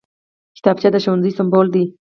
[0.57, 1.83] کتابچه د ښوونځي سمبول دی